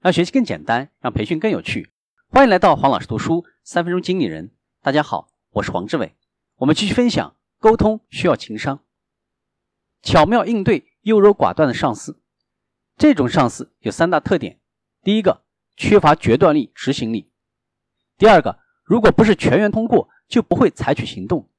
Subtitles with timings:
[0.00, 1.90] 让学习更简单，让培训更有趣。
[2.28, 4.50] 欢迎来到黄老师读书三分钟经理人。
[4.80, 6.16] 大家好，我是黄志伟。
[6.56, 8.82] 我们继续分享，沟通需要情商，
[10.00, 12.18] 巧妙应对优柔寡断的上司。
[12.96, 14.58] 这种上司有三大特点：
[15.02, 15.42] 第一个，
[15.76, 17.28] 缺乏决断力、执行力；
[18.16, 21.50] 第二个，如果不是全员通过，就不会采取行动；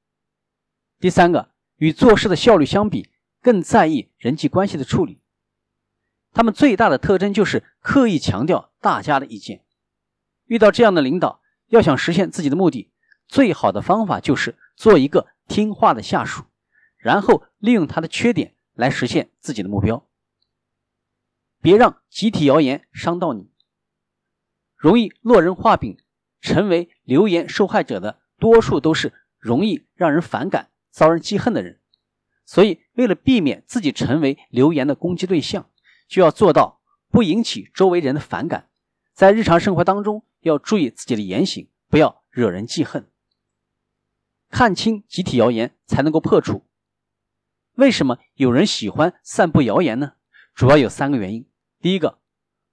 [0.98, 3.08] 第三个，与做事的效率相比，
[3.40, 5.21] 更在意人际关系的处理。
[6.32, 9.64] 他们最大的特征就是刻意强调大家的意见。
[10.46, 12.90] 遇到这样的领导，要想实现自己的目的，
[13.28, 16.44] 最好的方法就是做一个听话的下属，
[16.96, 20.06] 然后利用他的缺点来实现自己的目标。
[21.60, 23.50] 别让集体谣言伤到你。
[24.76, 25.96] 容易落人话柄、
[26.40, 31.78] 成为流言受害者的，多数都是容易让人反感、遭人记恨的人。
[32.44, 35.70] 所以，为了避免自己成为流言的攻击对象，
[36.12, 38.68] 就要做到不引起周围人的反感，
[39.14, 43.10] 在日常生活当中要注意自己的言行，不要惹人记恨。
[44.50, 46.66] 看清集体谣言才能够破除。
[47.76, 50.16] 为什么有人喜欢散布谣言呢？
[50.54, 51.48] 主要有三个原因：
[51.80, 52.18] 第一个，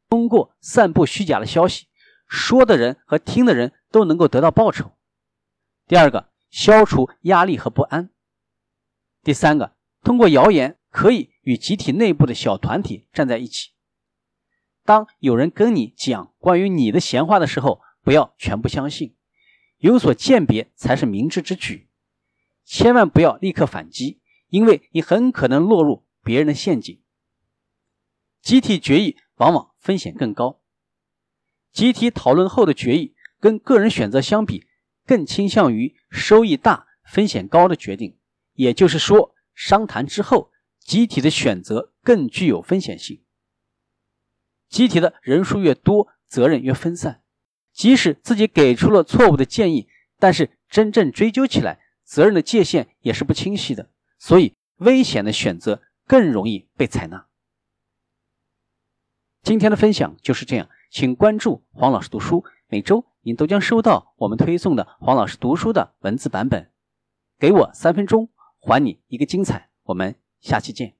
[0.09, 1.88] 通过散布虚假的消息，
[2.28, 4.97] 说的人和听的人都能够得到报酬；
[5.88, 8.09] 第二个，消除压力和不安；
[9.23, 11.31] 第三个，通过谣言可以。
[11.41, 13.71] 与集体内部的小团体站在一起。
[14.83, 19.15] 当有人跟你讲关于你的闲话的时候，不要全部相信，
[19.77, 21.89] 有所鉴别才是明智之举。
[22.65, 27.01] 千万不要立刻反击，因为你很可能落入别人的陷阱。
[28.43, 30.61] 集体决议往往风险更高。
[31.71, 34.67] 集体讨论后的决议跟个人选择相比，
[35.07, 38.19] 更倾向于收益大、风险高的决定。
[38.53, 40.51] 也就是说，商谈之后。
[40.80, 43.23] 集体的选择更具有风险性。
[44.67, 47.23] 集体的人数越多，责任越分散。
[47.72, 53.90] 即使自己给出了错误的建议，但是真正追究起来，责任的界限也是不清晰的。
[54.17, 57.28] 所以，危险的选择更容易被采纳。
[59.41, 66.72] 今天的分享就是这样，请关注黄老师读书，每周您都将收到我们推送的黄老师读书的文字版本。
[67.40, 68.29] 给我三分钟，
[68.59, 69.69] 还你一个精彩。
[69.84, 70.16] 我们。
[70.41, 70.98] 下期见。